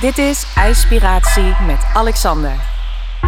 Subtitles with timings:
[0.00, 2.52] Dit is IJspiratie met Alexander.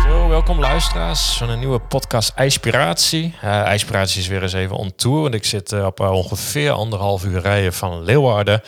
[0.06, 3.34] Zo, welkom luisteraars van een nieuwe podcast IJspiratie.
[3.44, 6.70] Uh, IJspiratie is weer eens even on tour, want ik zit uh, op uh, ongeveer
[6.70, 8.62] anderhalf uur rijden van Leeuwarden.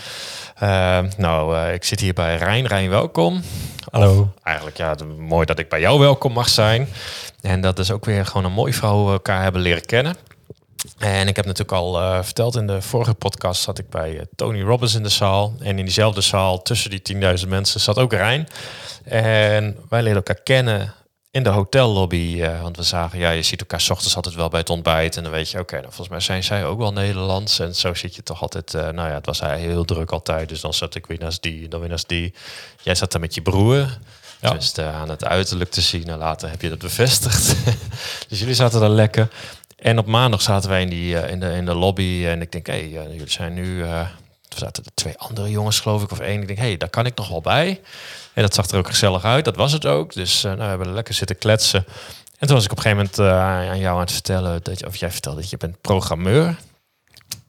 [1.17, 2.67] nou, ik zit hier bij Rijn.
[2.67, 3.43] Rijn, welkom.
[3.91, 4.21] Hallo.
[4.21, 6.89] Of, eigenlijk, ja, mooi dat ik bij jou welkom mag zijn.
[7.41, 10.17] En dat is ook weer gewoon een mooie vrouw we elkaar hebben leren kennen.
[10.99, 14.21] En ik heb natuurlijk al uh, verteld in de vorige podcast zat ik bij uh,
[14.37, 15.55] Tony Robbins in de zaal.
[15.59, 18.49] En in diezelfde zaal tussen die 10.000 mensen zat ook Rijn.
[19.05, 20.95] En wij leerden elkaar kennen
[21.31, 22.35] in de hotellobby.
[22.37, 25.17] Uh, want we zagen, ja, je ziet elkaar s ochtends altijd wel bij het ontbijt.
[25.17, 27.59] En dan weet je, oké, okay, nou, volgens mij zijn zij ook wel Nederlands.
[27.59, 30.49] En zo zit je toch altijd, nou ja, het was hij heel druk altijd.
[30.49, 32.35] Dus dan zat ik weer naast die, dan weer naast die.
[32.83, 33.99] Jij zat daar met je broer.
[34.41, 34.51] Ja.
[34.51, 36.09] Dus aan het uiterlijk te zien.
[36.09, 37.55] En later heb je dat bevestigd.
[38.29, 39.29] dus jullie zaten daar lekker.
[39.81, 42.53] En op maandag zaten wij in, die, uh, in, de, in de lobby en ik
[42.53, 43.79] denk, hé, hey, uh, jullie zijn nu...
[43.79, 44.01] Uh,
[44.49, 46.41] er zaten er twee andere jongens, geloof ik, of één.
[46.41, 47.81] Ik denk, hé, hey, daar kan ik nog wel bij.
[48.33, 50.13] En dat zag er ook gezellig uit, dat was het ook.
[50.13, 51.85] Dus nou, we hebben lekker zitten kletsen.
[52.39, 53.35] En toen was ik op een gegeven moment
[53.71, 56.57] aan jou aan het vertellen, dat je, of jij vertelde dat je bent programmeur.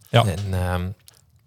[0.10, 0.26] Ja.
[0.26, 0.96] En um,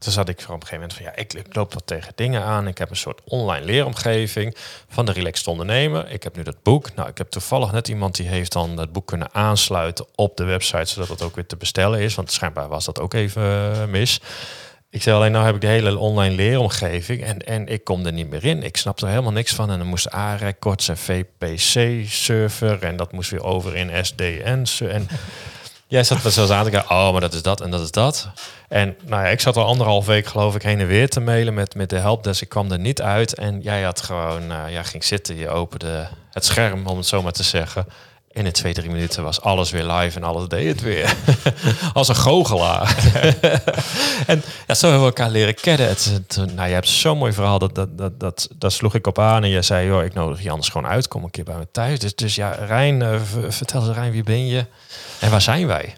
[0.05, 2.66] toen zat ik op een gegeven moment van ja, ik, loop wat tegen dingen aan.
[2.66, 4.56] Ik heb een soort online leeromgeving
[4.88, 6.10] van de relaxed ondernemer.
[6.10, 6.94] Ik heb nu dat boek.
[6.94, 10.44] Nou, ik heb toevallig net iemand die heeft dan dat boek kunnen aansluiten op de
[10.44, 12.14] website, zodat het ook weer te bestellen is.
[12.14, 14.20] Want schijnbaar was dat ook even mis.
[14.91, 18.12] Ik zei alleen, nou heb ik de hele online leeromgeving en, en ik kom er
[18.12, 18.62] niet meer in.
[18.62, 19.70] Ik snap er helemaal niks van.
[19.70, 24.66] En dan moest A-records en VPC-server en dat moest weer over in SDN.
[24.88, 25.08] En
[25.87, 27.91] Jij zat er zelfs aan te kijken, oh, maar dat is dat en dat is
[27.91, 28.29] dat.
[28.69, 31.55] En nou ja, ik zat al anderhalf week geloof ik heen en weer te mailen
[31.55, 32.43] met, met de helpdesk.
[32.43, 36.45] Ik kwam er niet uit en jij had gewoon, uh, ging zitten, je opende het
[36.45, 37.87] scherm, om het zo maar te zeggen.
[38.35, 41.15] In de twee, drie minuten was alles weer live en alles deed het weer.
[41.93, 42.97] Als een goochelaar.
[44.27, 45.89] en ja, zo hebben we elkaar leren kennen.
[45.89, 49.19] Het, het, nou, je hebt zo'n mooi verhaal, dat, dat, dat, dat, sloeg ik op
[49.19, 49.43] aan.
[49.43, 51.09] En je zei, joh, ik nodig je anders gewoon uit.
[51.09, 51.99] Kom een keer bij me thuis.
[51.99, 54.67] Dus, dus ja, Rijn, uh, vertel eens Rijn, wie ben je?
[55.19, 55.94] En waar zijn wij?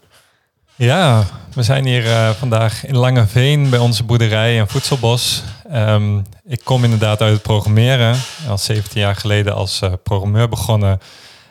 [0.74, 5.42] Ja, we zijn hier uh, vandaag in Langeveen bij onze boerderij en voedselbos.
[5.72, 8.16] Um, ik kom inderdaad uit het programmeren.
[8.48, 11.00] Al 17 jaar geleden als uh, programmeur begonnen.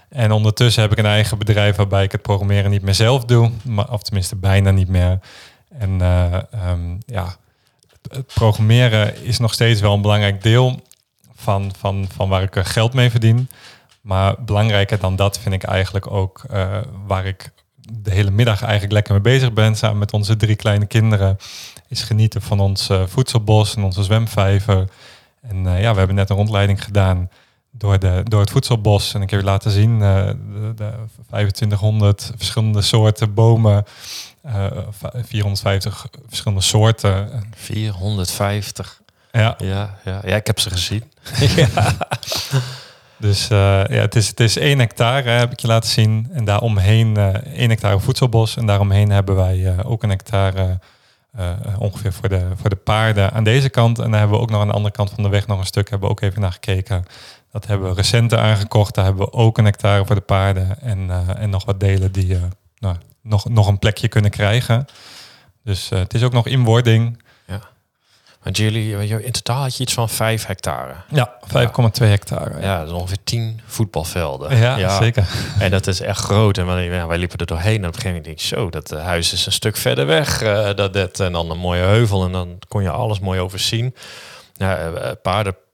[0.10, 3.52] En ondertussen heb ik een eigen bedrijf waarbij ik het programmeren niet meer zelf doe.
[3.64, 5.20] Maar, of tenminste bijna niet meer.
[5.78, 6.38] En uh,
[6.70, 7.36] um, ja,
[8.10, 10.82] het programmeren is nog steeds wel een belangrijk deel
[11.36, 13.50] van, van, van waar ik geld mee verdien.
[14.02, 17.52] Maar belangrijker dan dat vind ik eigenlijk ook uh, waar ik
[17.92, 21.38] de hele middag eigenlijk lekker mee bezig ben, samen met onze drie kleine kinderen,
[21.88, 24.88] is genieten van ons uh, voedselbos en onze zwemvijver.
[25.42, 27.30] En ja, we hebben net een rondleiding gedaan
[27.78, 29.14] door, de, door het voedselbos.
[29.14, 30.92] En ik heb je laten zien uh, de, de
[31.28, 33.86] 2500 verschillende soorten bomen.
[35.24, 37.44] 450 verschillende soorten.
[37.56, 39.02] 450.
[39.32, 39.56] Ja.
[39.58, 40.22] Ja, ja.
[40.26, 41.04] ja, ik heb ze gezien.
[41.56, 41.98] ja.
[43.18, 46.28] Dus uh, ja, het is, het is 1 hectare, heb ik je laten zien.
[46.32, 48.58] En daaromheen 1 hectare voedselbos.
[48.58, 50.80] En daaromheen hebben wij ook een hectare
[51.78, 53.98] ongeveer voor de, voor de paarden aan deze kant.
[53.98, 55.66] En dan hebben we ook nog aan de andere kant van de weg nog een
[55.66, 57.06] stuk, hebben we ook even naar gekeken.
[57.56, 58.96] Dat hebben we recenter aangekocht.
[58.96, 60.82] Daar hebben we ook een hectare voor de paarden.
[60.82, 62.38] En, en nog wat delen die
[62.80, 64.86] nou, nog, nog een plekje kunnen krijgen.
[65.64, 67.18] Dus het is ook nog in wording.
[68.46, 70.94] Want jullie, in totaal had je iets van 5 hectare.
[71.10, 72.62] Ja, 5,2 hectare.
[72.62, 74.58] Ja, dat is ongeveer 10 voetbalvelden.
[74.58, 75.28] Ja, ja, zeker.
[75.60, 76.58] En dat is echt groot.
[76.58, 78.70] En wij, ja, wij liepen er doorheen en op een gegeven moment denk ik, zo,
[78.70, 80.44] dat huis is een stuk verder weg.
[80.44, 83.96] Uh, dat, dat, en dan een mooie heuvel en dan kon je alles mooi overzien.
[84.54, 85.12] Ja, uh,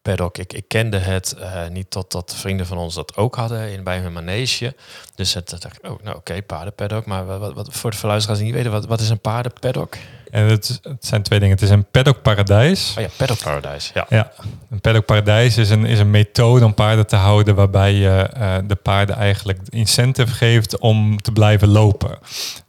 [0.02, 3.72] paardenpaddock, ik, ik kende het uh, niet tot dat vrienden van ons dat ook hadden
[3.72, 4.76] in, bij hun manege.
[5.16, 7.06] Dus het, dacht ik, oh, nou oké, okay, paardenpaddock.
[7.06, 9.96] Maar wat, wat, voor de verluisteraars die niet weten, wat, wat is een paardenpaddock?
[10.31, 11.56] En het, het, zijn twee dingen.
[11.56, 12.94] Het is een paddock paradijs.
[12.97, 13.92] Oh ja, paddock paradijs.
[13.94, 14.06] Ja.
[14.09, 14.31] ja.
[14.69, 18.56] Een paddock paradijs is een, is een methode om paarden te houden waarbij je uh,
[18.68, 22.18] de paarden eigenlijk incentive geeft om te blijven lopen.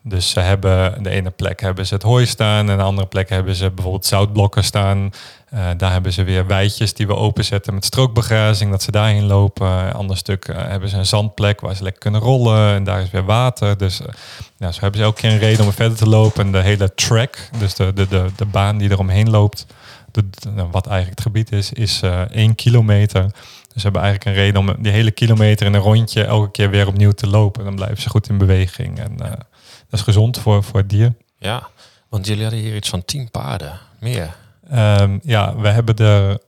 [0.03, 3.29] Dus ze hebben de ene plek hebben ze het hooi staan en de andere plek
[3.29, 5.11] hebben ze bijvoorbeeld zoutblokken staan.
[5.55, 9.69] Uh, daar hebben ze weer weidjes die we openzetten met strookbegrazing, dat ze daarheen lopen.
[9.69, 13.01] Een ander stuk uh, hebben ze een zandplek waar ze lekker kunnen rollen en daar
[13.01, 13.79] is weer water.
[13.79, 14.01] Dus
[14.57, 16.45] ja, zo hebben ze elke keer een reden om verder te lopen.
[16.45, 19.67] En de hele track, dus de, de, de, de baan die eromheen loopt,
[20.11, 23.23] de, de, wat eigenlijk het gebied is, is één kilometer.
[23.23, 26.71] Dus ze hebben eigenlijk een reden om die hele kilometer in een rondje elke keer
[26.71, 27.65] weer opnieuw te lopen.
[27.65, 31.15] Dan blijven ze goed in beweging en dat is gezond voor, voor het dier.
[31.39, 31.69] Ja,
[32.09, 34.35] want jullie hadden hier iets van tien paarden, meer.
[34.75, 36.39] Um, ja, we hebben er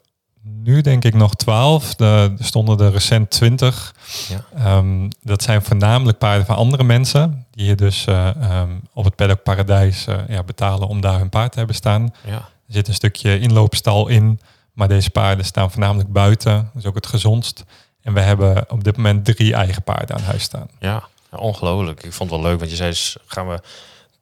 [0.44, 2.00] nu denk ik nog twaalf.
[2.00, 3.94] Er stonden er recent twintig.
[4.28, 4.76] Ja.
[4.76, 7.46] Um, dat zijn voornamelijk paarden van andere mensen.
[7.50, 8.30] Die je dus uh,
[8.60, 12.14] um, op het paddock paradijs uh, ja, betalen om daar hun paard te hebben staan.
[12.26, 12.32] Ja.
[12.66, 14.40] Er zit een stukje inloopstal in.
[14.72, 16.54] Maar deze paarden staan voornamelijk buiten.
[16.72, 17.64] Dat is ook het gezondst.
[18.02, 20.68] En we hebben op dit moment drie eigen paarden aan huis staan.
[20.78, 22.02] Ja, ongelooflijk.
[22.02, 23.60] Ik vond het wel leuk, want je zei, s- gaan we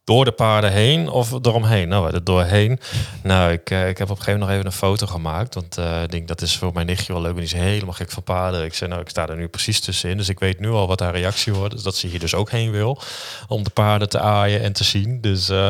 [0.04, 1.88] door de paarden heen of eromheen?
[1.88, 2.80] Nou, er doorheen.
[3.22, 5.54] Nou, ik, eh, ik heb op een gegeven moment nog even een foto gemaakt.
[5.54, 7.34] Want eh, ik denk, dat is voor mijn nichtje wel leuk.
[7.34, 8.64] Want die is helemaal gek van paarden.
[8.64, 10.16] Ik zei, nou, ik sta er nu precies tussenin.
[10.16, 11.74] Dus ik weet nu al wat haar reactie wordt.
[11.74, 13.00] Dus dat ze hier dus ook heen wil.
[13.48, 15.20] Om de paarden te aaien en te zien.
[15.20, 15.68] Dus, eh,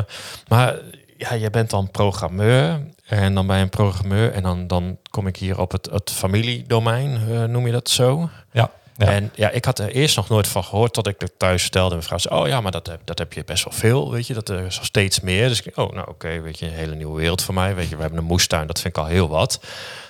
[0.49, 0.77] maar
[1.17, 2.81] ja, jij bent dan programmeur.
[3.07, 4.33] En dan je een programmeur.
[4.33, 7.21] En dan, dan kom ik hier op het, het familiedomein,
[7.51, 8.31] noem je dat zo?
[8.53, 11.63] Ja, En ja, ik had er eerst nog nooit van gehoord tot ik het thuis
[11.63, 11.89] vertelde.
[11.89, 14.27] En mijn vrouw zei, oh ja, maar dat, dat heb je best wel veel, weet
[14.27, 14.35] je.
[14.35, 15.49] Dat er al steeds meer.
[15.49, 17.75] Dus ik, oh, nou oké, weet je, een hele nieuwe wereld voor mij.
[17.75, 19.61] Weet je, we hebben een moestuin, dat vind ik al heel wat.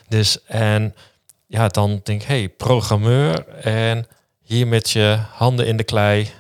[0.09, 0.95] Dus, en
[1.47, 3.49] ja, dan denk ik, hey, programmeur.
[3.49, 4.07] En
[4.43, 6.31] hier met je handen in de klei.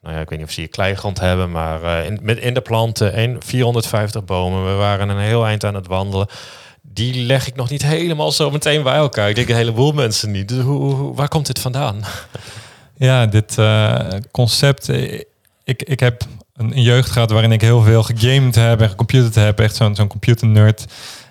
[0.00, 2.54] Nou ja, ik weet niet of ze hier kleigrond hebben, maar eh, in, met, in
[2.54, 3.12] de planten.
[3.12, 4.64] En 450 bomen.
[4.64, 6.26] We waren een heel eind aan het wandelen.
[6.96, 9.28] Die leg ik nog niet helemaal zo meteen bij elkaar.
[9.28, 10.48] Ik denk een heleboel mensen niet.
[10.48, 11.96] Dus hoe, waar komt dit vandaan?
[12.98, 13.98] Ja, dit eh,
[14.30, 14.88] concept.
[14.88, 15.20] eh,
[15.64, 16.22] Ik, ik heb
[16.56, 19.60] een, jeugd gehad waarin ik heel veel gegamed heb en gecomputerd heb.
[19.60, 20.84] Echt zo'n zo'n computernerd.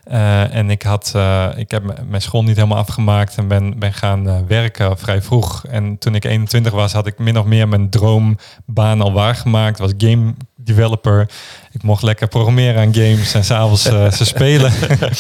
[0.04, 1.14] Eh, en ik, had,
[1.56, 5.66] ik heb mijn school niet helemaal afgemaakt en ben, ben gaan werken vrij vroeg.
[5.68, 9.80] En toen ik 21 was, had ik min of meer mijn droombaan al waargemaakt.
[9.80, 10.34] Was game
[10.66, 11.30] developer.
[11.72, 14.74] Ik mocht lekker programmeren aan games en s'avonds eh ze spelen.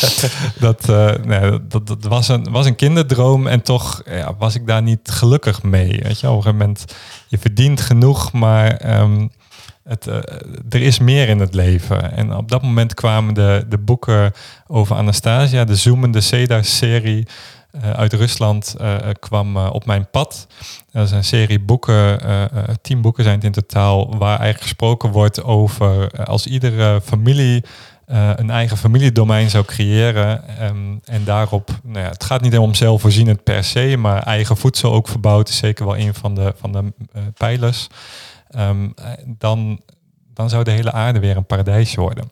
[0.60, 4.68] dat, eh, nee, dat, dat was, een, was een kinderdroom en toch ja, was ik
[4.68, 6.00] daar niet gelukkig mee.
[6.04, 6.86] Weet je, op een gegeven moment,
[7.28, 9.28] je verdient genoeg, maar ehm,
[9.88, 10.16] het, eh,
[10.70, 12.12] er is meer in het leven.
[12.12, 14.34] En op dat moment kwamen de, de boeken
[14.68, 17.34] over Anastasia, de zoemende Seda-serie eh,
[17.82, 20.48] uit Rusland, eh, eh, kwam eh, op mijn pad.
[20.92, 22.50] Dat is een serie boeken, eh, eh,
[22.82, 27.64] tien boeken zijn het in totaal, waar eigenlijk gesproken wordt over eh, als iedere familie
[28.06, 30.48] eh, een eigen familiedomein zou creëren.
[30.60, 34.94] ehm, en daarop, nou ja, het gaat niet om zelfvoorzienend per se, maar eigen voedsel
[34.94, 37.88] ook verbouwd is zeker wel een van de, van de eh, pijlers.
[38.50, 39.82] Ehm, eh, dan,
[40.34, 42.30] dan zou de hele aarde weer een paradijsje worden.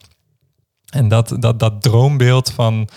[0.89, 2.89] En dat, dat, dat droombeeld van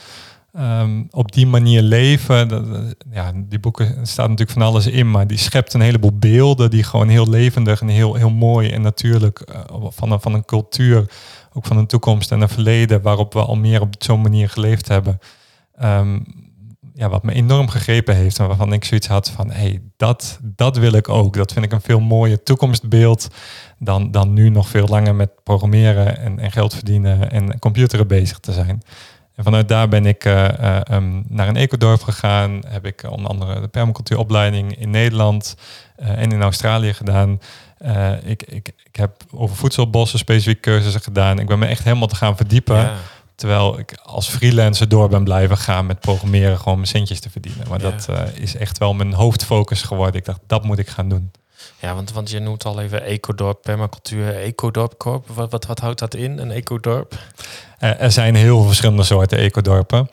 [0.56, 2.68] ehm, op die manier leven,
[3.10, 6.82] ja, die boeken staat natuurlijk van alles in, maar die schept een heleboel beelden die
[6.82, 11.10] gewoon heel levendig en heel, heel mooi en natuurlijk eh, van, een, van een cultuur,
[11.52, 14.88] ook van een toekomst en een verleden waarop we al meer op zo'n manier geleefd
[14.88, 15.18] hebben.
[15.74, 16.18] Ehm,
[16.96, 20.38] ja, wat me enorm gegrepen heeft en waarvan ik zoiets had van, hé, hey, dat,
[20.42, 21.36] dat wil ik ook.
[21.36, 23.28] Dat vind ik een veel mooier toekomstbeeld
[23.78, 28.38] dan, dan nu nog veel langer met programmeren en, en geld verdienen en computeren bezig
[28.38, 28.82] te zijn.
[29.36, 32.60] En vanuit daar ben ik eh, eh, ehm, naar een ecodorp gegaan.
[32.66, 35.56] Heb ik onder andere de permacultuuropleiding in Nederland
[35.96, 37.40] eh, en in Australië gedaan.
[37.78, 41.38] Eh, ik, ik, ik heb over voedselbossen specifiek cursussen gedaan.
[41.38, 42.76] Ik ben me echt helemaal te gaan verdiepen.
[42.76, 42.92] Ja.
[43.34, 47.68] Terwijl ik als freelancer door ben blijven gaan met programmeren, gewoon mijn centjes te verdienen.
[47.68, 47.90] Maar Ja.
[47.90, 50.14] dat eh, is echt wel mijn hoofdfocus geworden.
[50.20, 51.30] Ik dacht, dat moet ik gaan doen.
[51.78, 55.26] Ja, want, je noemt al even ecodorp, permacultuur, ecodorp corp.
[55.28, 57.18] Wat, wat, houdt dat in, een ecodorp?
[57.78, 60.08] Eh, er zijn heel veel verschillende soorten ecodorpen.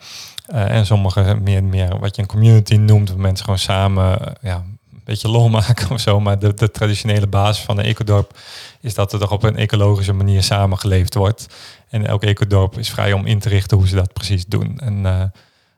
[0.46, 4.32] Eh, en sommige meer, meer wat je een community noemt, waar mensen gewoon samen eh,
[4.42, 6.20] ja, een beetje lol maken of zo.
[6.20, 8.38] Maar de, de traditionele basis van een ecodorp
[8.80, 11.46] is dat er toch op een ecologische manier samengeleefd wordt.
[11.88, 14.78] En elk ecodorp is vrij om in te richten hoe ze dat precies doen.
[14.78, 15.20] En eh,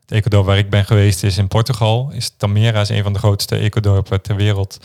[0.01, 2.11] het ecodorp waar ik ben geweest is in Portugal.
[2.13, 4.77] Is Tamera is een van de grootste ecodorpen ter wereld.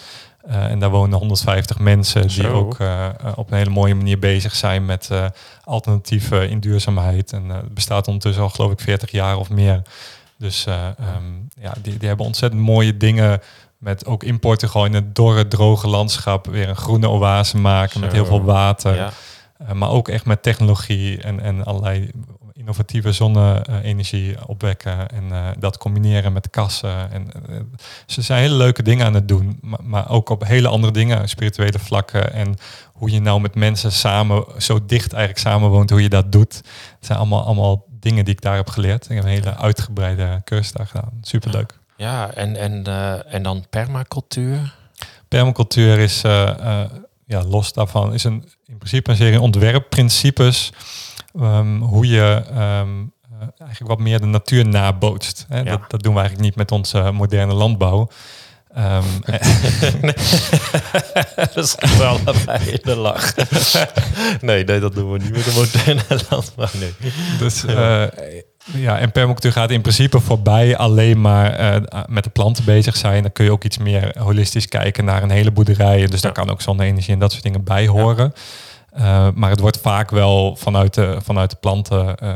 [0.43, 2.53] Eh, en daar wonen 150 mensen die Zo.
[2.53, 5.27] ook eh, eh, op een hele mooie manier bezig zijn met eh,
[5.65, 7.33] alternatieven in duurzaamheid.
[7.33, 9.83] En het bestaat ondertussen al geloof ik 40 jaar of meer.
[10.43, 13.41] Dus eh, ehm, ja, die, die hebben ontzettend mooie dingen
[13.79, 18.13] met ook in Portugal in het dorre, droge landschap weer een groene oase maken met
[18.13, 18.95] heel veel water.
[18.95, 19.13] Ja.
[19.63, 22.11] Uh, maar ook echt met technologie en, en allerlei
[22.53, 25.09] innovatieve zonne-energie opwekken.
[25.09, 27.11] En uh, dat combineren met kassen.
[27.11, 27.57] En, uh,
[28.07, 29.59] ze zijn hele leuke dingen aan het doen.
[29.61, 32.33] Maar, maar, ook op hele andere dingen, spirituele vlakken.
[32.33, 32.55] En
[32.93, 36.55] hoe je nou met mensen samen, zo dicht eigenlijk samenwoont, hoe je dat doet.
[36.55, 39.05] Het zijn allemaal, allemaal dingen die ik daar heb geleerd.
[39.11, 41.13] Ik heb een hele uitgebreide cursus daar gedaan.
[41.21, 41.79] Superleuk.
[41.97, 44.75] Ja, en, en, uh, en dan permacultuur?
[45.29, 46.21] Permacultuur is,
[47.27, 50.73] ja, los daarvan, is een, in principe een serie ontwerpprincipes.
[51.41, 55.47] Um, hoe je um, uh, eigenlijk wat meer de natuur nabootst.
[55.49, 55.59] Hè?
[55.59, 55.65] Ja.
[55.65, 58.09] Dat, dat, doen we eigenlijk niet met onze moderne landbouw.
[58.79, 59.05] Um,
[61.55, 62.19] dat is wel
[62.67, 63.35] in de lach.
[64.41, 66.69] nee, nee, dat doen we niet met de moderne landbouw.
[66.81, 66.95] Nee.
[67.39, 68.05] Dus uh,
[68.65, 73.23] ja, en permacultuur gaat in principe voorbij alleen maar uh, met de planten bezig zijn.
[73.23, 76.07] Dan kun je ook iets meer holistisch kijken naar een hele boerderij.
[76.07, 78.33] Dus daar kan ook zonne-energie en dat soort dingen bij horen.
[78.97, 82.33] Uh, maar het wordt vaak wel vanuit de, vanuit de planten, uh,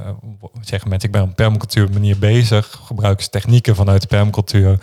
[0.60, 4.78] zeggen mensen, ik ben op permacultuur manier bezig, gebruiken ze technieken vanuit de permacultuur.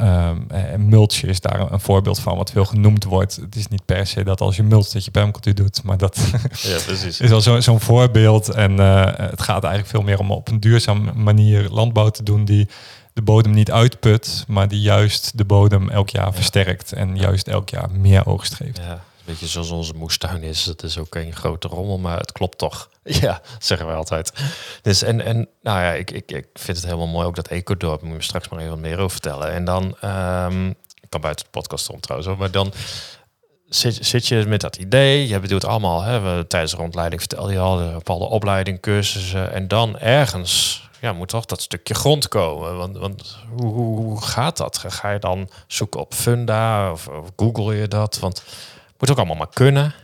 [0.00, 3.36] Um, en mulch is daar een voorbeeld van wat veel genoemd wordt.
[3.36, 6.18] Het is niet per se dat als je mulch dat je permacultuur doet, maar dat
[6.62, 7.20] ja, precies.
[7.20, 8.48] is wel zo'n zo voorbeeld.
[8.48, 12.44] En uh, het gaat eigenlijk veel meer om op een duurzame manier landbouw te doen
[12.44, 12.68] die
[13.12, 17.68] de bodem niet uitput, maar die juist de bodem elk jaar versterkt en juist elk
[17.68, 18.78] jaar meer oogst geeft.
[18.78, 20.64] Ja beetje zoals onze moestuin is.
[20.64, 22.88] Het is ook een grote rommel, maar het klopt toch.
[23.20, 24.32] Ja, zeggen we altijd.
[24.82, 28.02] Dus en, en nou ja, ik, ik, ik vind het helemaal mooi ook dat ecodorp.
[28.02, 29.52] Moet je straks maar even meer over vertellen.
[29.52, 29.84] En dan,
[31.00, 32.72] ik kan buiten de podcast om trouwens, maar dan
[33.68, 35.28] zit, zit je met dat idee.
[35.28, 39.52] Je bedoelt allemaal, hè, we, tijdens de rondleiding vertelde je al, de bepaalde opleiding, cursussen.
[39.52, 42.76] En dan ergens ja, moet toch dat stukje grond komen.
[42.76, 44.84] Want, want hoe, hoe, gaat dat?
[44.88, 48.18] Ga je dan zoeken op Funda of, of Google je dat?
[48.18, 48.42] Want
[48.98, 49.94] moet ook allemaal maar kunnen.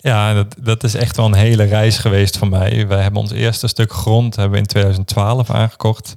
[0.00, 2.86] Ja, dat, dat is echt wel een hele reis geweest voor mij.
[2.86, 6.16] Wij hebben ons eerste stuk grond hebben in 2012 aangekocht.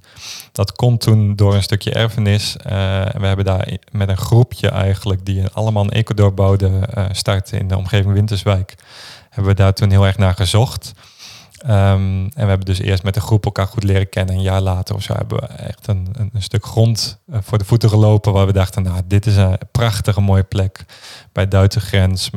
[0.52, 2.58] Dat komt toen door een stukje erfenis.
[2.58, 7.60] En we hebben daar met een groepje eigenlijk die allemaal een ecodorp bouwde uh, starten
[7.60, 8.76] in de omgeving Winterswijk.
[9.30, 10.94] Hebben we daar toen heel erg naar gezocht.
[11.62, 14.36] Ehm, en we hebben dus eerst met de groep elkaar goed leren kennen.
[14.36, 17.66] Een jaar later of zo hebben we echt een, een, stuk grond eh, voor de
[17.66, 18.34] voeten gelopen.
[18.34, 20.86] Waar we dachten, nou, dit is een prachtige mooie plek
[21.32, 22.30] bij Duitse grens.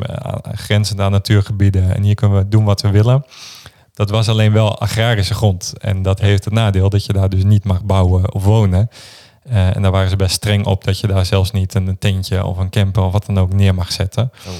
[0.52, 1.94] Grenzen aan natuurgebieden.
[1.94, 3.24] En hier kunnen we doen wat we willen.
[3.94, 5.72] Dat was alleen wel agrarische grond.
[5.78, 8.88] En dat heeft het nadeel dat je daar dus niet mag bouwen of wonen.
[9.50, 12.44] Uh, en daar waren ze best streng op dat je daar zelfs niet een tentje
[12.44, 14.30] of een camper of wat dan ook neer mag zetten.
[14.46, 14.52] Oh.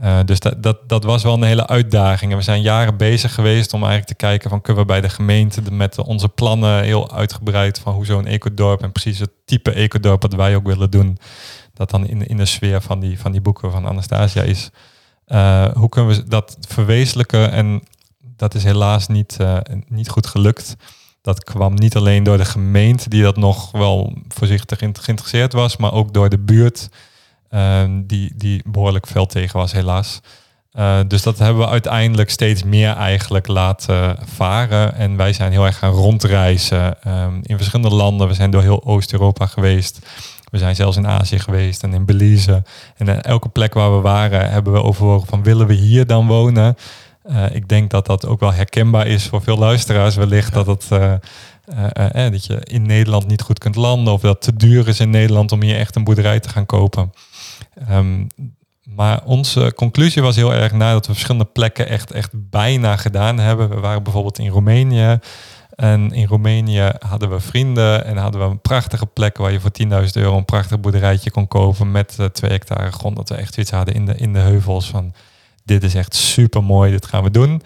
[0.00, 2.30] Uh, dus dat, dat, dat was wel een hele uitdaging.
[2.30, 5.08] En we zijn jaren bezig geweest om eigenlijk te kijken van kunnen we bij de
[5.08, 10.22] gemeente met onze plannen heel uitgebreid van hoe zo'n ecodorp en precies het type ecodorp
[10.22, 11.18] wat wij ook willen doen,
[11.74, 14.70] dat dan in, in de sfeer van die, van die boeken van Anastasia is.
[15.26, 17.50] Uh, hoe kunnen we dat verwezenlijken?
[17.50, 17.82] En
[18.36, 19.58] dat is helaas niet, uh,
[19.88, 20.76] niet goed gelukt.
[21.20, 25.92] Dat kwam niet alleen door de gemeente, die dat nog wel voorzichtig geïnteresseerd was, maar
[25.92, 26.88] ook door de buurt
[27.52, 30.20] Ehm, die, die behoorlijk veel tegen was, helaas.
[30.78, 34.94] Uh, dus dat hebben we uiteindelijk steeds meer eigenlijk laten varen.
[34.94, 38.28] En wij zijn heel erg gaan rondreizen um, in verschillende landen.
[38.28, 40.06] We zijn door heel Oost-Europa geweest.
[40.50, 42.62] We zijn zelfs in Azië geweest en in Belize.
[42.96, 46.26] En in elke plek waar we waren hebben we overwogen van willen we hier dan
[46.26, 46.76] wonen?
[47.30, 50.52] Uh, ik denk dat dat ook wel herkenbaar is voor veel luisteraars wellicht.
[50.52, 51.12] Dat het uh,
[51.96, 55.00] uh, dat je in Nederland niet goed kunt landen of dat het te duur is
[55.00, 57.12] in Nederland om hier echt een boerderij te gaan kopen.
[57.90, 58.26] Um,
[58.84, 63.68] maar onze conclusie was heel erg nadat we verschillende plekken echt, echt bijna gedaan hebben.
[63.68, 65.18] We waren bijvoorbeeld in Roemenië.
[65.74, 69.70] En in Roemenië hadden we vrienden en hadden we een prachtige plek waar je voor
[69.82, 73.16] 10.000 euro een prachtig boerderijtje kon kopen met uh, twee hectare grond.
[73.16, 75.14] Dat we echt iets hadden in de, in de heuvels van
[75.64, 77.62] dit is echt super mooi, dit gaan we doen.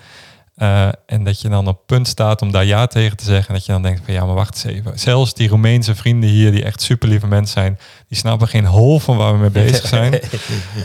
[0.57, 3.49] Uh, en dat je dan op punt staat om daar ja tegen te zeggen.
[3.49, 4.99] En dat je dan denkt van ja, maar wacht eens even.
[4.99, 9.01] Zelfs die Roemeense vrienden hier, die echt super lieve mensen zijn, die snappen geen hol
[9.01, 10.13] van waar we mee bezig zijn.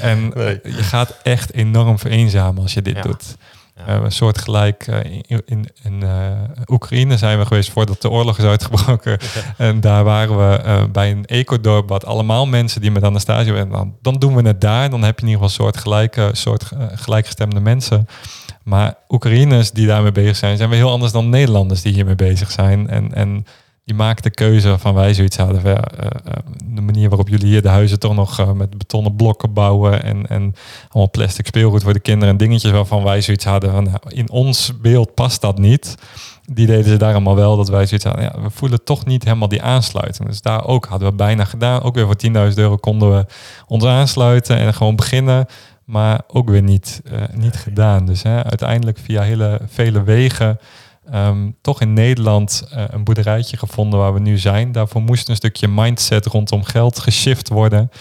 [0.01, 0.31] en
[0.63, 3.35] je gaat echt enorm vereenzamen als je dit doet.
[3.85, 3.97] Ja.
[3.97, 6.03] Uh, een soort gelijk uh, in, in, in
[6.67, 9.17] Oekraïne zijn we geweest voordat de oorlog is uitgebroken.
[9.57, 13.73] En daar waren we bij een ecodorp wat allemaal mensen die met Anastasia werden.
[13.73, 14.89] Dan, dan doen we het daar.
[14.89, 18.07] Dan heb je in ieder geval een soort, gelijke, soort gelijkgestemde mensen.
[18.71, 22.51] Maar Oekraïners die daarmee bezig zijn, zijn weer heel anders dan Nederlanders die hiermee bezig
[22.51, 22.89] zijn.
[22.89, 23.45] En, en
[23.85, 25.61] die maken de keuze van wij zoiets hadden.
[25.63, 26.31] Ja, uh,
[26.65, 30.03] de manier waarop jullie hier de huizen toch nog uh, met betonnen blokken bouwen.
[30.03, 30.55] En, en
[30.89, 33.71] allemaal plastic speelgoed voor de kinderen en dingetjes waarvan wij zoiets hadden.
[33.71, 35.95] Van, nou, in ons beeld past dat niet.
[36.45, 37.57] Die deden ze daar allemaal wel.
[37.57, 38.23] Dat wij zoiets hadden.
[38.23, 40.27] Ja, we voelen toch niet helemaal die aansluiting.
[40.27, 41.81] Dus daar ook hadden we bijna gedaan.
[41.81, 43.25] Ook weer voor 10.000 euro konden we
[43.67, 45.45] ons aansluiten en gewoon beginnen
[45.85, 48.05] maar ook weer niet, uh, niet gedaan.
[48.05, 50.59] Dus hè, uiteindelijk via hele vele wegen
[51.13, 54.71] um, toch in Nederland uh, een boerderijtje gevonden waar we nu zijn.
[54.71, 57.91] Daarvoor moest een stukje mindset rondom geld geshift worden.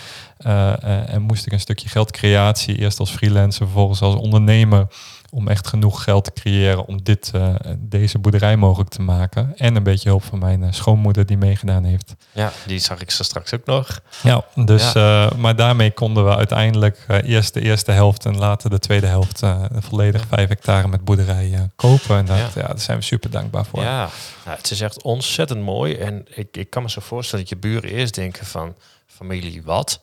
[0.46, 4.86] Uh, en moest ik een stukje geldcreatie, eerst als freelancer, vervolgens als ondernemer
[5.30, 9.52] om echt genoeg geld te creëren om dit, uh, deze boerderij mogelijk te maken.
[9.56, 12.14] En een beetje hulp van mijn uh, schoonmoeder die meegedaan heeft.
[12.32, 14.00] Ja, die zag ik ze straks ook nog.
[14.22, 15.24] Ja, dus, ja.
[15.26, 19.42] Uh, maar daarmee konden we uiteindelijk eerst de eerste helft en later de tweede helft
[19.72, 22.16] volledig vijf hectare met boerderij kopen.
[22.16, 22.48] En dat, ja.
[22.54, 22.66] ja.
[22.66, 23.82] daar zijn we super dankbaar voor.
[23.82, 24.08] Ja,
[24.44, 25.94] nou, het is echt ontzettend mooi.
[25.94, 28.74] En ik, ik kan me zo voorstellen dat je buren eerst denken van
[29.06, 30.00] familie wat?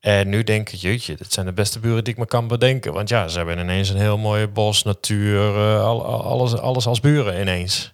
[0.00, 2.92] En nu denk ik, jeetje, dit zijn de beste buren die ik me kan bedenken.
[2.92, 7.40] Want ja, ze hebben ineens een heel mooie bos, natuur, uh, alles, alles als buren
[7.40, 7.92] ineens.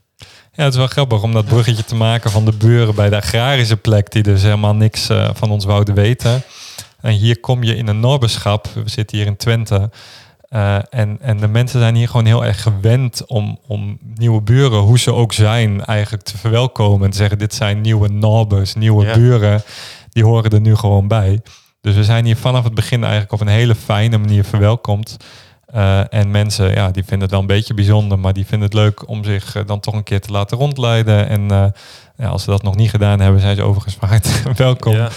[0.52, 3.16] Ja, het is wel grappig om dat bruggetje te maken van de buren bij de
[3.16, 6.42] agrarische plek, die dus helemaal niks uh, van ons wouden weten.
[7.00, 9.90] En hier kom je in een norberschap, we zitten hier in Twente,
[10.48, 14.78] Eh, en, en de mensen zijn hier gewoon heel erg gewend om, om nieuwe buren,
[14.78, 17.04] hoe ze ook zijn, eigenlijk te verwelkomen.
[17.04, 19.14] En te zeggen, dit zijn nieuwe neighbors, nieuwe Ja.
[19.14, 19.62] buren.
[20.10, 21.40] Die horen er nu gewoon bij.
[21.84, 25.16] Dus we zijn hier vanaf het begin eigenlijk op een hele fijne manier verwelkomd.
[25.66, 28.76] Eh, en mensen, ja, die vinden het wel een beetje bijzonder, maar die vinden het
[28.76, 31.28] leuk om zich eh, dan toch een keer te laten rondleiden.
[31.28, 31.66] En eh,
[32.16, 33.96] ja, als ze dat nog niet gedaan hebben, zijn ze overigens
[34.42, 34.94] van welkom.
[34.94, 35.08] Ja.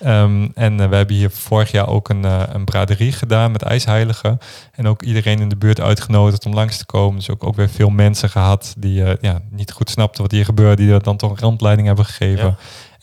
[0.00, 4.38] Ehm, en we hebben hier vorig jaar ook een, een braderie gedaan met ijsheiligen.
[4.72, 7.16] En ook iedereen in de buurt uitgenodigd om langs te komen.
[7.16, 10.82] Dus ook, ook weer veel mensen gehad die ja, niet goed snapten wat hier gebeurde.
[10.82, 12.46] Die er dan toch een rondleiding hebben gegeven.
[12.46, 12.56] Ja.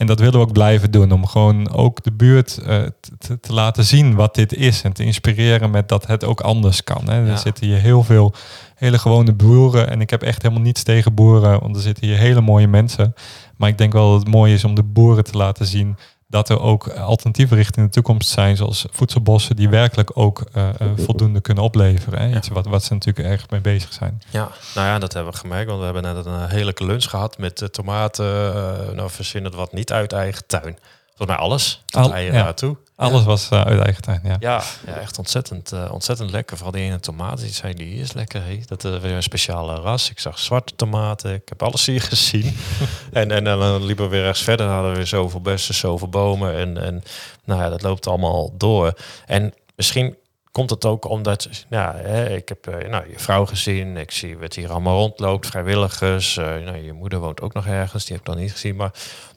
[0.03, 1.11] En dat willen we ook blijven doen.
[1.11, 4.81] Om gewoon ook de buurt eh, te- te, te laten zien wat dit is.
[4.81, 7.01] En te inspireren met dat het ook anders kan.
[7.09, 7.17] Hè.
[7.17, 7.25] Ja.
[7.31, 8.33] Er zitten hier heel veel
[8.75, 9.89] hele gewone boeren.
[9.89, 11.59] En ik heb echt helemaal niets tegen boeren.
[11.59, 13.13] Want er zitten hier hele mooie mensen.
[13.57, 15.97] Maar ik denk wel dat het mooi is om de boeren te laten zien
[16.33, 20.87] dat er ook alternatieven richting de toekomst zijn, zoals voedselbossen, die werkelijk ook eh, eh,
[20.97, 22.19] voldoende kunnen opleveren.
[22.19, 22.25] Hè?
[22.25, 22.35] Ja.
[22.37, 24.21] Iets wat, wat ze natuurlijk erg mee bezig zijn.
[24.29, 25.67] Ja, nou ja, dat hebben we gemerkt.
[25.67, 28.25] Want we hebben net een heerlijke lunch gehad met eh, tomaten.
[28.55, 30.77] eh nou, verzin het wat niet uit eigen tuin.
[31.07, 31.83] Volgens mij alles.
[31.85, 32.43] Tot Al- eieren ja.
[32.43, 32.77] naartoe.
[32.95, 34.35] Alles was eh, uit eigen tuin, ja.
[34.39, 36.57] Ja, ja echt ontzettend, eh, ontzettend lekker.
[36.57, 38.43] Vooral die ene tomaat, die zei, die is lekker.
[38.43, 38.59] Hé.
[38.65, 40.09] Dat is weer een speciale ras.
[40.09, 41.33] Ik zag zwarte tomaten.
[41.33, 42.55] Ik heb alles hier gezien.
[43.13, 44.67] en, en, dan liepen we weer rechts verder.
[44.67, 46.55] Hadden we weer zoveel bessen, zoveel bomen.
[46.55, 47.03] En, en
[47.43, 48.93] nou ja, dat loopt allemaal door.
[49.25, 50.15] En misschien
[50.51, 53.97] komt het ook omdat, ja, hè, ik heb eh, nou, je vrouw gezien.
[53.97, 55.47] Ik zie wat hier allemaal rondloopt.
[55.47, 56.37] Vrijwilligers.
[56.37, 58.05] eh, nou, je moeder woont ook nog ergens.
[58.05, 58.75] Die heb ik dan niet gezien.
[58.75, 58.91] Maar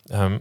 [0.07, 0.39] ehm,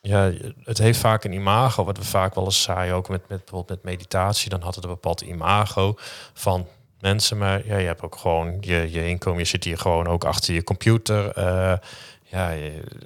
[0.00, 0.32] ja,
[0.64, 3.82] het heeft vaak een imago, wat we vaak wel eens zaaien, ook met, met bijvoorbeeld
[3.82, 5.94] met meditatie, dan had het een bepaald imago
[6.32, 6.66] van
[7.00, 10.24] mensen, maar ja, je hebt ook gewoon je, je inkomen, je zit hier gewoon ook
[10.24, 11.32] achter je computer.
[11.32, 11.74] Eh,
[12.22, 12.54] ja,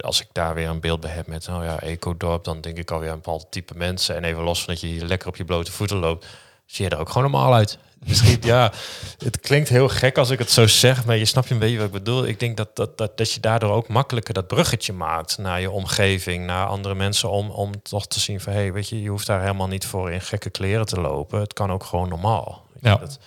[0.01, 2.91] als ik daar weer een beeld bij heb met, nou ja, ecodorp, dan denk ik
[2.91, 4.17] alweer een bepaald type mensen.
[4.17, 6.27] En even los van dat je hier lekker op je blote voeten loopt,
[6.67, 7.79] zie je er ook gewoon normaal uit.
[8.07, 8.73] Misschien, ja,
[9.25, 11.77] het klinkt heel gek als ik het zo zeg, maar je snapt je een beetje
[11.77, 12.27] wat ik bedoel.
[12.27, 15.71] Ik denk dat, dat, dat, dat je daardoor ook makkelijker dat bruggetje maakt naar je
[15.71, 19.09] omgeving, naar andere mensen, om, om toch te zien van, hé, hey, weet je, je
[19.09, 21.41] hoeft daar helemaal niet voor in gekke kleren te lopen.
[21.41, 22.67] Het kan ook gewoon normaal.
[22.81, 22.97] Ja.
[22.97, 23.19] dat-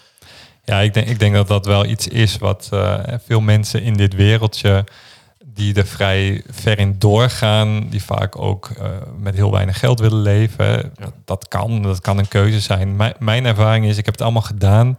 [0.64, 3.94] Ja, ik denk, ik denk dat dat wel iets is wat eh, veel mensen in
[3.94, 4.84] dit wereldje
[5.56, 10.22] die er vrij ver in doorgaan, die vaak ook eh, met heel weinig geld willen
[10.22, 10.66] leven.
[10.66, 10.82] hè.
[11.26, 12.96] Dat, kan, dat kan een keuze zijn.
[12.96, 14.98] Mijn, mijn ervaring is, ik heb het allemaal gedaan.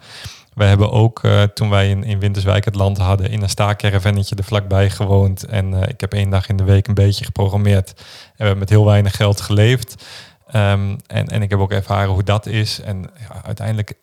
[0.54, 4.36] We hebben ook, eh, toen wij in, in Winterswijk het land hadden, in een staakervennetje
[4.36, 5.44] er vlakbij gewoond.
[5.44, 7.90] En eh, ik heb één dag in de week een beetje geprogrammeerd.
[7.90, 8.04] En
[8.36, 10.04] we hebben met heel weinig geld geleefd.
[10.46, 12.80] Ehm, en, en ik heb ook ervaren hoe dat is.
[12.80, 13.94] En ja, uiteindelijk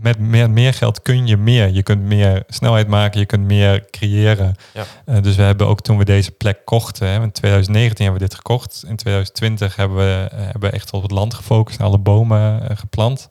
[0.00, 1.68] met meer, meer geld kun je meer.
[1.68, 4.54] Je kunt meer snelheid maken, je kunt meer creëren.
[4.72, 4.84] Ja.
[5.04, 8.28] Eh, dus we hebben ook toen we deze plek kochten, hè, in 2019 hebben we
[8.28, 8.84] dit gekocht.
[8.86, 12.68] In 2020 hebben we, eh, hebben we echt op het land gefocust en alle bomen
[12.68, 13.26] eh, geplant.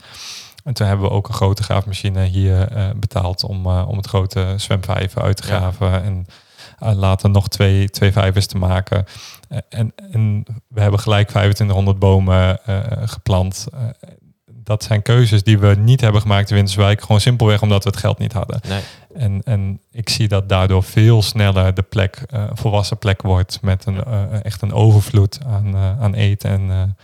[0.63, 5.21] En toen hebben we ook een grote graafmachine hier betaald om, om het grote zwemvijver
[5.21, 5.57] uit te Ja.
[5.57, 6.03] graven.
[6.03, 6.25] En
[6.95, 9.05] later nog twee, twee vijvers te maken.
[9.69, 12.59] En, en we hebben gelijk 2500 bomen
[13.05, 13.67] geplant.
[14.63, 17.02] Dat zijn keuzes die we niet hebben gemaakt in Winterswijk.
[17.02, 18.60] Gewoon simpelweg omdat we het geld niet hadden.
[18.67, 18.82] Nee.
[19.15, 23.62] En, en ik zie dat daardoor veel sneller de plek een volwassen plek wordt.
[23.62, 26.95] Met een, eh, echt een overvloed aan, eh, aan eten en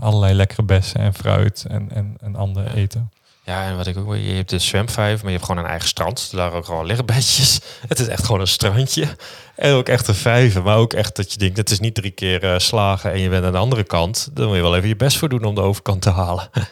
[0.00, 3.10] allerlei lekkere bessen en fruit en, en, en ander eten.
[3.46, 5.88] Ja, en wat ik ook, je hebt de zwemvijver, maar je hebt gewoon een eigen
[5.88, 6.28] strand.
[6.32, 7.60] Daar ook gewoon liggenbedjes.
[7.88, 9.06] Het is echt gewoon een strandje.
[9.54, 12.10] En ook echt een vijver, maar ook echt dat je denkt, het is niet drie
[12.10, 14.28] keer eh, slagen en je bent aan de andere kant.
[14.32, 16.48] Dan moet je wel even je best voor doen om de overkant te halen.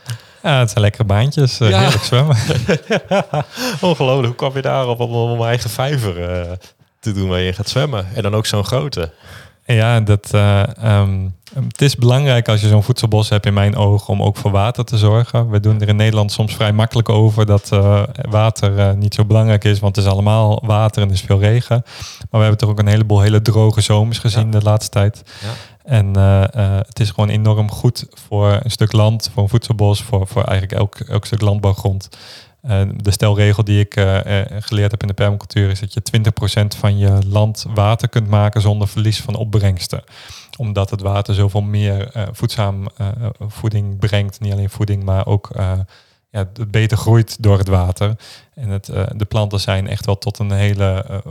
[0.42, 1.60] Ja, het zijn lekkere baantjes.
[1.60, 1.78] eh, Ja.
[1.80, 2.36] Heerlijk zwemmen.
[3.80, 6.52] Ongelooflijk, hoe kwam je daarop om, om een eigen vijver eh,
[7.00, 8.06] te doen waar je gaat zwemmen?
[8.14, 9.10] En dan ook zo'n grote.
[9.66, 14.08] Ja, dat, eh, ehm, het is belangrijk als je zo'n voedselbos hebt in mijn ogen
[14.08, 15.50] om ook voor water te zorgen.
[15.50, 19.24] We doen er in Nederland soms vrij makkelijk over dat eh, water eh, niet zo
[19.24, 21.82] belangrijk is, want het is allemaal water en er is veel regen.
[22.18, 24.58] Maar we hebben toch ook een heleboel hele droge zomers gezien Ja.
[24.58, 25.22] de laatste tijd.
[25.42, 25.48] Ja.
[25.84, 26.14] En
[26.86, 30.78] het is gewoon enorm goed voor een stuk land, voor een voedselbos, voor, voor eigenlijk
[30.80, 32.08] elk, elk stuk landbouwgrond.
[32.64, 36.00] Eh, de stelregel die ik eh, eh, geleerd heb in de permacultuur is dat je
[36.00, 40.04] 20% van je land water kunt maken zonder verlies van opbrengsten.
[40.58, 42.86] Omdat het water zoveel meer voedzaam
[43.38, 44.40] voeding brengt.
[44.40, 45.50] Niet alleen voeding, maar ook
[46.30, 48.16] ja, het beter groeit door het water.
[48.54, 51.22] En het, de planten zijn echt wel tot een hele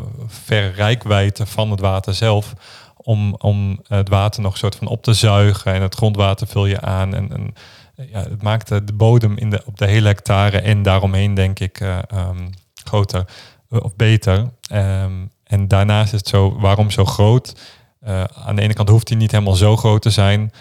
[0.75, 2.53] rijkwijde van het water zelf.
[2.97, 5.73] Om, om het water nog een soort van op te zuigen.
[5.73, 7.15] En het grondwater vul je aan.
[7.15, 7.53] En, en
[7.95, 11.59] ja, het maakt de de bodem in de, op de hele hectare en daaromheen denk
[11.59, 12.47] ik eh, ehm,
[12.83, 13.25] groter
[13.69, 14.49] eh, of beter.
[14.69, 17.55] Ehm, en daarnaast is het zo, waarom zo groot?
[17.99, 20.51] Eh, aan de ene kant hoeft hij niet helemaal zo groot te zijn.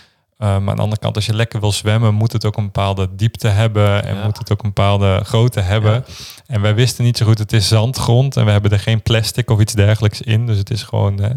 [0.48, 3.08] Maar aan de andere kant, als je lekker wil zwemmen, moet het ook een bepaalde
[3.16, 4.24] diepte hebben en Ja.
[4.24, 5.92] moet het ook een bepaalde grootte hebben.
[5.92, 6.02] Ja.
[6.46, 9.50] En wij wisten niet zo goed, het is zandgrond en we hebben er geen plastic
[9.50, 10.46] of iets dergelijks in.
[10.46, 11.30] Dus het is gewoon eh,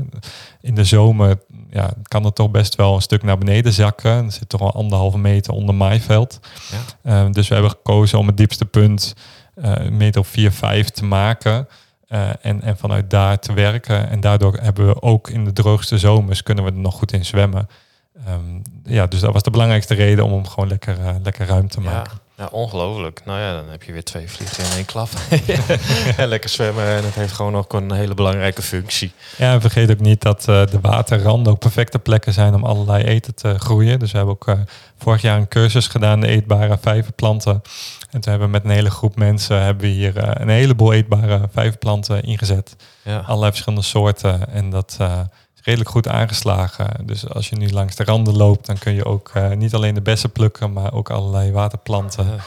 [0.61, 1.39] in de zomer,
[1.69, 4.11] ja, kan het toch best wel een stuk naar beneden zakken.
[4.25, 6.39] Er zit toch wel anderhalve meter onder maaiveld.
[7.03, 7.23] Ja.
[7.25, 9.13] Eh, dus we hebben gekozen om het diepste punt
[9.55, 11.67] eh, een meter of 4, 5 te maken.
[12.07, 14.09] eh, en, en vanuit daar te werken.
[14.09, 17.25] En daardoor hebben we ook in de droogste zomers kunnen we er nog goed in
[17.25, 17.67] zwemmen.
[18.25, 21.67] Ehm, ja, dus dat was de belangrijkste reden om hem gewoon lekker, eh, lekker ruim
[21.67, 22.19] te Ja, maken.
[22.38, 23.21] ja, ongelooflijk.
[23.25, 25.10] Nou ja, dan heb je weer twee vliegen in één klap.
[26.17, 29.12] en lekker zwemmen en het heeft gewoon ook een hele belangrijke functie.
[29.38, 33.04] Ja, en vergeet ook niet dat eh, de waterranden ook perfecte plekken zijn om allerlei
[33.04, 33.99] eten te groeien.
[33.99, 34.60] Dus we hebben ook eh,
[34.97, 37.62] vorig jaar een cursus gedaan, de eetbare vijverplanten.
[38.12, 41.47] En toen hebben we met een hele groep mensen hebben we hier een heleboel eetbare
[41.51, 42.75] vijverplanten ingezet.
[43.04, 44.49] Ja, Allerlei verschillende soorten.
[44.51, 44.97] En dat
[45.65, 47.06] redelijk goed aangeslagen.
[47.06, 49.93] Dus als je nu langs de randen loopt, dan kun je ook eh, niet alleen
[49.93, 52.39] de bessen plukken, maar ook allerlei waterplanten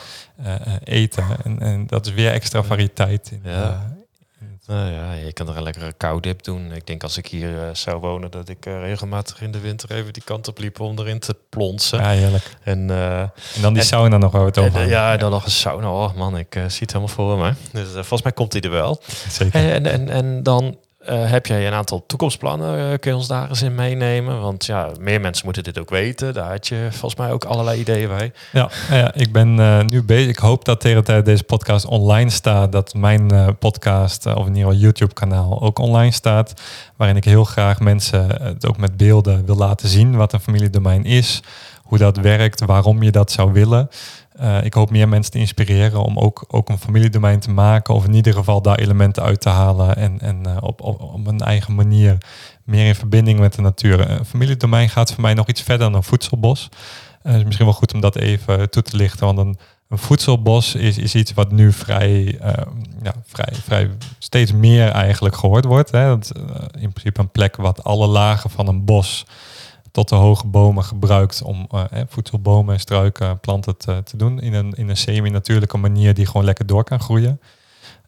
[0.42, 1.24] eh, eh, eten.
[1.44, 3.30] En, en dat is weer extra variëteit.
[3.30, 3.96] In, Ja.
[4.66, 6.72] Nou ja, je kan er een lekkere koudip doen.
[6.72, 10.22] Ik denk als ik hier zou wonen, dat ik regelmatig in de winter even die
[10.24, 11.98] kant op liep om erin te plonsen.
[11.98, 12.56] ja, heerlijk.
[12.62, 15.44] En, En dan die En- sauna nog waar we het en, over ja, dan nog
[15.44, 15.90] een sauna.
[15.92, 17.52] Oh man, ik zie het helemaal voor me.
[17.72, 19.02] Dus volgens mij komt hij er wel.
[19.28, 19.72] Zeker.
[19.72, 20.76] En, en, en dan
[21.08, 22.78] eh, heb jij een aantal toekomstplannen.
[22.78, 24.40] eh, kun je ons daar eens in meenemen?
[24.40, 26.34] Want ja, meer mensen moeten dit ook weten.
[26.34, 28.32] Daar had je volgens mij ook allerlei ideeën bij.
[28.52, 30.28] Ja, ja, ik ben eh, nu bezig.
[30.28, 34.56] Ik hoop dat tegen de tijd deze podcast online staat, dat mijn podcast, of in
[34.56, 36.52] ieder geval YouTube-kanaal, ook online staat.
[36.96, 41.04] Waarin ik heel graag mensen het ook met beelden wil laten zien wat een familiedomein
[41.04, 41.40] is,
[41.82, 43.88] hoe dat werkt, waarom je dat zou willen.
[44.38, 48.04] Eh, ik hoop meer mensen te inspireren om ook, ook een familiedomein te maken, of
[48.04, 51.40] in ieder geval daar elementen uit te halen en, en eh, op, op, op een
[51.40, 52.18] eigen manier
[52.64, 54.10] meer in verbinding met de natuur.
[54.10, 56.68] Een familiedomein gaat voor mij nog iets verder dan een voedselbos.
[57.22, 59.26] Het is misschien wel goed om dat even toe te lichten.
[59.26, 62.66] Want een, een voedselbos is, is iets wat nu vrij, eh,
[63.02, 65.90] ja, vrij, vrij steeds meer eigenlijk gehoord wordt.
[65.90, 66.06] Hè.
[66.06, 69.26] Dat, is, eh, in principe een plek wat alle lagen van een bos
[69.92, 74.54] tot de hoge bomen gebruikt om hè, voedselbomen en struiken, planten te, te doen in
[74.54, 77.40] een, in een semi-natuurlijke manier die gewoon lekker door kan groeien.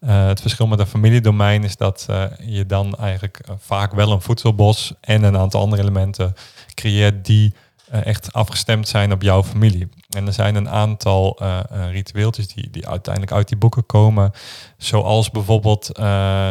[0.01, 4.21] Eh, het verschil met een familiedomein is dat eh, je dan eigenlijk vaak wel een
[4.21, 6.33] voedselbos en een aantal andere elementen
[6.73, 7.53] creëert die
[7.91, 9.89] echt afgestemd zijn op jouw familie.
[10.09, 11.59] En er zijn een aantal eh,
[11.91, 14.31] ritueeltjes die, die uiteindelijk uit die boeken komen.
[14.77, 15.89] Zoals bijvoorbeeld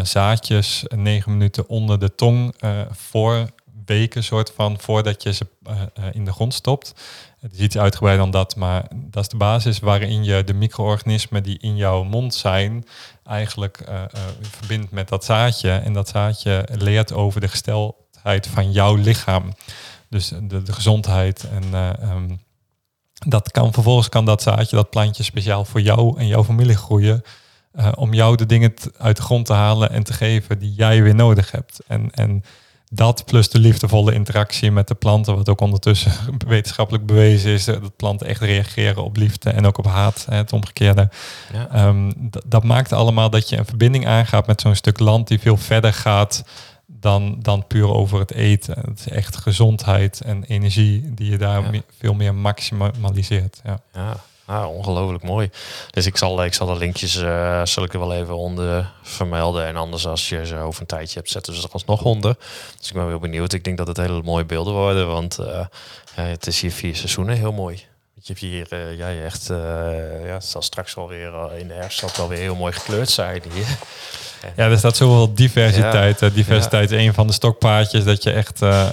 [0.03, 2.55] zaadjes negen minuten onder de tong
[2.91, 3.47] voor
[3.91, 6.95] weken, soort van, voordat je ze eh, eh, in de grond stopt.
[7.41, 11.43] Het is iets uitgebreider dan dat, maar dat is de basis waarin je de micro-organismen
[11.43, 12.87] die in jouw mond zijn,
[13.25, 14.03] eigenlijk eh,
[14.41, 15.71] verbindt met dat zaadje.
[15.71, 19.53] En dat zaadje leert over de gesteldheid van jouw lichaam.
[20.09, 21.49] Dus de, gezondheid.
[21.51, 22.37] En eh, ehm,
[23.13, 27.23] dat kan vervolgens kan dat zaadje, dat plantje speciaal voor jou en jouw familie groeien.
[27.95, 31.15] om jou de dingen uit de grond te halen en te geven die jij weer
[31.15, 31.81] nodig hebt.
[31.87, 32.45] En, en
[32.93, 36.13] dat plus de liefdevolle interactie met de planten, wat ook ondertussen
[36.47, 41.09] wetenschappelijk bewezen is, dat planten echt reageren op liefde en ook op haat, het omgekeerde.
[41.53, 41.69] Ja.
[41.73, 42.13] Ehm,
[42.47, 45.93] dat maakt allemaal dat je een verbinding aangaat met zo'n stuk land die veel verder
[45.93, 46.45] gaat
[46.87, 48.77] dan, dan puur over het eten.
[48.87, 51.71] Het is echt gezondheid en energie die je daar Ja.
[51.71, 53.61] me- veel meer maximaliseert.
[53.65, 53.81] Ja.
[53.95, 54.17] Ja,
[54.51, 55.51] ah, ongelooflijk mooi.
[55.91, 59.67] Dus ik zal, ik zal de linkjes eh, zal ik er wel even onder vermelden.
[59.67, 62.37] En anders als je ze over een tijdje hebt, zetten ze er alsnog onder.
[62.79, 63.53] Dus ik ben wel benieuwd.
[63.53, 65.07] Ik denk dat het hele mooie beelden worden.
[65.07, 65.67] Want eh,
[66.17, 67.89] ja, het is hier vier seizoenen heel mooi.
[68.23, 69.57] Je hebt hier, eh, ja, je echt, eh,
[70.27, 72.73] ja, het zal straks alweer eh, in de herfst zal het wel weer heel mooi
[72.73, 73.79] gekleurd zijn hier.
[74.57, 76.23] Ja, er staat zoveel diversiteit.
[76.23, 76.97] Eh, diversiteit Ja.
[76.97, 78.89] is een van de stokpaardjes dat je echt, eh, eh,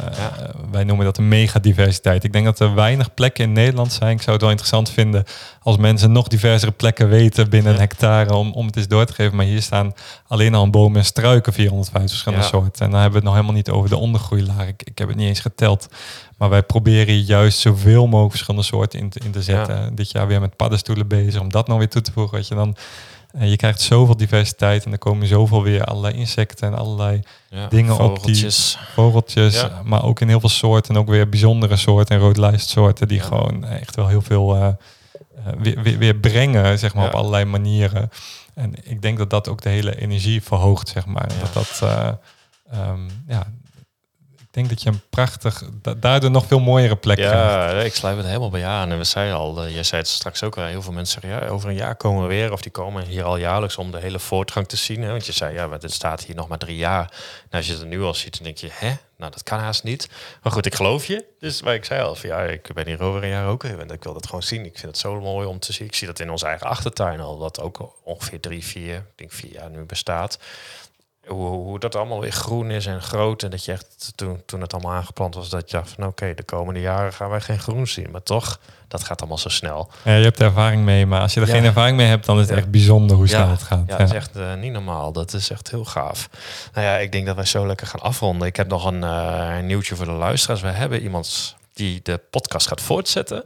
[0.72, 2.24] wij noemen dat een megadiversiteit.
[2.24, 4.12] Ik denk dat er weinig plekken in Nederland zijn.
[4.12, 5.24] Ik zou het wel interessant vinden
[5.62, 9.14] als mensen nog diversere plekken weten binnen een hectare om, om het eens door te
[9.14, 9.36] geven.
[9.36, 9.94] Maar hier staan
[10.28, 12.86] alleen al een boom en struiken 450 verschillende soorten.
[12.86, 14.68] En dan hebben we het nog helemaal niet over de ondergroeilaag.
[14.68, 15.88] Ik, ik heb het niet eens geteld.
[16.38, 19.96] Maar wij proberen juist zoveel mogelijk verschillende soorten in te, in te zetten.
[19.96, 22.36] Dit jaar weer met paddenstoelen bezig om dat nog weer toe te voegen.
[22.36, 22.76] Weet je, dan,
[23.38, 27.67] eh, je krijgt zoveel diversiteit en er komen zoveel weer allerlei insecten en allerlei Ja,
[27.67, 28.78] Dingen op die- vogeltjes.
[28.93, 29.54] vogeltjes.
[29.56, 29.82] Ja.
[29.86, 33.23] Maar ook in heel veel soorten en ook weer bijzondere soorten en roodlijstsoorten die Ja.
[33.23, 34.73] gewoon echt wel heel veel eh, eh,
[35.58, 38.10] weer, weer, weer brengen, zeg maar, op allerlei manieren.
[38.54, 41.28] En ik denk dat dat ook de hele energie verhoogt, zeg maar.
[41.39, 42.10] Dat dat, eh,
[42.71, 43.47] ehm, ja,
[44.58, 45.63] denk dat je een prachtig,
[45.98, 47.86] daardoor nog veel mooiere plek ja, krijgt.
[47.86, 48.91] ik sluit het helemaal bij aan.
[48.91, 51.41] En we zeiden al, uh, jij zei het straks ook al, heel veel mensen zeggen,
[51.41, 52.52] ja, over een jaar komen we weer.
[52.52, 55.02] Of die komen hier al jaarlijks om de hele voortgang te zien.
[55.02, 55.12] Hè?
[55.12, 57.12] Want je zei, ja, het staat hier nog maar drie jaar.
[57.50, 58.93] Nou, als je het nu al ziet, dan denk je, hè?
[59.17, 60.10] Nou, dat kan haast niet.
[60.43, 61.26] Maar goed, ik geloof je.
[61.39, 63.89] Dus waar ik zei al, van, ja, ik ben hier over een jaar ook en
[63.89, 64.65] ik wil dat gewoon zien.
[64.65, 65.88] Ik vind het zo mooi om te zien.
[65.88, 69.32] Ik zie dat in onze eigen achtertuin al, wat ook ongeveer drie, vier, ik denk
[69.32, 70.38] vier jaar nu bestaat
[71.28, 73.44] hoe, hoe dat allemaal weer groen is en groot.
[73.44, 76.34] En dat je echt toen, toen het allemaal aangeplant was, dat je dacht van oké,
[76.34, 78.08] de komende jaren gaan wij geen groen zien.
[78.12, 79.90] Maar toch, dat gaat allemaal zo snel.
[80.04, 82.40] Ja, je hebt er ervaring mee, maar als je er geen ervaring mee hebt, dan
[82.40, 83.84] is het echt bijzonder hoe snel het gaat.
[83.88, 85.12] Ja, dat is echt uh, niet normaal.
[85.12, 86.30] Dat is echt heel gaaf.
[86.74, 88.48] Nou ja, ik denk dat wij zo lekker gaan afronden.
[88.48, 90.62] Ik heb nog een, uh, een nieuwtje voor de luisteraars.
[90.62, 93.44] We hebben iemand die de podcast gaat voortzetten.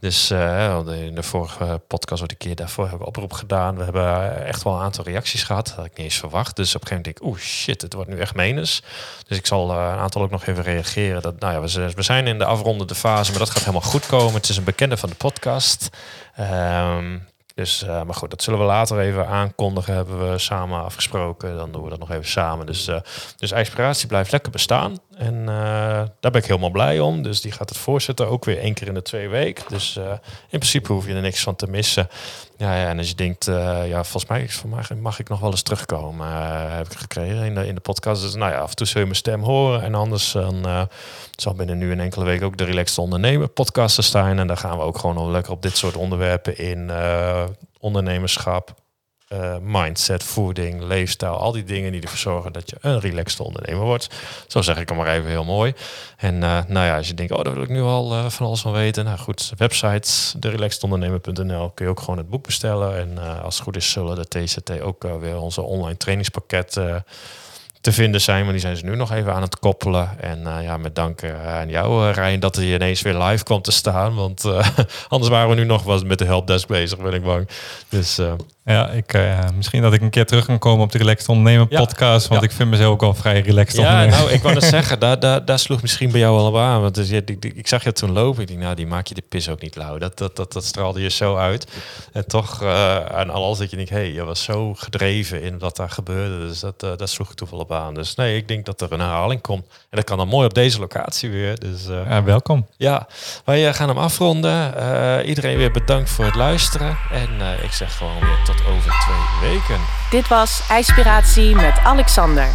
[0.00, 3.76] Dus uh, in de vorige podcast, wat een keer daarvoor, hebben we oproep gedaan.
[3.76, 5.66] We hebben echt wel een aantal reacties gehad.
[5.66, 6.56] Dat had ik niet eens verwacht.
[6.56, 8.82] Dus op een gegeven moment denk ik, oeh shit, het wordt nu echt menens.
[9.26, 11.22] Dus ik zal uh, een aantal ook nog even reageren.
[11.22, 14.34] Dat, nou ja, we, zijn in de afrondende fase, maar dat gaat helemaal goed komen.
[14.34, 15.88] Het is een bekende van de podcast.
[16.40, 17.26] Um,
[17.58, 19.94] dus, uh, maar goed, dat zullen we later even aankondigen.
[19.94, 21.56] Hebben we samen afgesproken.
[21.56, 22.66] Dan doen we dat nog even samen.
[22.66, 23.00] Dus, uh,
[23.36, 24.98] dus blijft lekker bestaan.
[25.18, 25.46] En uh,
[26.20, 27.22] daar ben ik helemaal blij om.
[27.22, 28.28] Dus die gaat het voorzetten.
[28.28, 29.64] Ook weer één keer in de twee weken.
[29.68, 29.96] Dus
[30.50, 32.08] in principe hoef je er niks van te missen.
[32.56, 33.44] Ja, ja en als je denkt,
[33.84, 36.26] ja, volgens mij, mij mag ik nog wel eens terugkomen.
[36.76, 38.22] heb ik gekregen in de, in de podcast.
[38.22, 39.82] Dus nou ja, af en toe zul je mijn stem horen.
[39.82, 40.88] En anders dan,
[41.36, 44.38] zal binnen nu een enkele week ook de Relaxed Ondernemer podcast staan.
[44.38, 46.90] En daar gaan we ook gewoon lekker op dit soort onderwerpen in
[47.80, 48.74] ondernemerschap,
[49.32, 53.84] uh, mindset, voeding, leefstijl, al die dingen die ervoor zorgen dat je een relaxed ondernemer
[53.84, 54.08] wordt.
[54.46, 55.74] Zo zeg ik hem maar even heel mooi.
[56.16, 58.46] En uh, nou ja, als je denkt, oh, daar wil ik nu al uh, van
[58.46, 59.04] alles van weten.
[59.04, 62.96] Nou goed, website, derelaxedondernemer.nl kun je ook gewoon het boek bestellen.
[62.96, 66.72] En als het goed is, zullen de TCT ook weer onze online trainingspakket
[67.80, 68.42] te vinden zijn.
[68.42, 70.20] Maar die zijn ze nu nog even aan het koppelen.
[70.20, 74.14] En ja, met dank aan jou, Rijn, dat hij ineens weer live kwam te staan.
[74.14, 74.44] Want
[75.08, 77.48] anders waren we nu nog wel met de helpdesk bezig, ben ik bang.
[77.88, 78.18] Dus
[78.68, 81.68] ja, ik, uh, misschien dat ik een keer terug kan komen op de Relaxed Ondernemen
[81.68, 82.26] podcast.
[82.26, 85.20] Want ik vind mezelf ook al vrij relaxed Ja, nou, ik wou het zeggen, daar,
[85.20, 86.80] daar, daar sloeg misschien bij jou wel aan.
[86.80, 88.42] Want dus, ik, ik, zag je toen lopen.
[88.42, 89.98] Ik dacht, nou, die maak je de pis ook niet lauw.
[89.98, 91.66] Dat, dat, dat, dat straalde je zo uit.
[92.12, 95.58] En toch uh, aan alles dat je denkt, hé, hey, je was zo gedreven in
[95.58, 96.46] wat daar gebeurde.
[96.46, 97.94] Dus dat, uh, daar sloeg ik toevallig op aan.
[97.94, 99.66] Dus nee, ik denk dat er een herhaling komt.
[99.66, 101.58] En dat kan dan mooi op deze locatie weer.
[101.58, 102.66] Dus, ja, welkom.
[102.76, 103.06] Ja,
[103.44, 104.74] wij gaan hem afronden.
[105.26, 106.96] iedereen weer bedankt voor het luisteren.
[107.12, 107.30] En
[107.62, 109.80] ik zeg gewoon weer over twee weken.
[110.10, 112.48] Dit was IJspiratie met Alexander.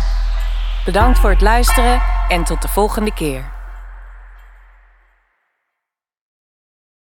[0.86, 3.53] Bedankt voor het luisteren en tot de volgende keer.